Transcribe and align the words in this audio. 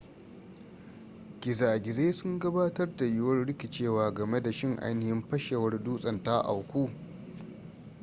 gizagizai 1.41 2.13
sun 2.13 2.39
gabatar 2.39 2.95
da 2.97 3.05
yiwuwar 3.05 3.45
rikicewa 3.45 4.11
game 4.11 4.41
da 4.43 4.51
shin 4.51 4.77
ainihin 4.79 5.21
fashewar 5.21 5.83
dutsen 5.83 6.23
ta 6.23 6.41
auku 6.43 6.89